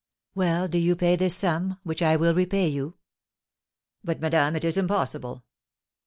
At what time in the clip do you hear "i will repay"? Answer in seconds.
2.01-2.67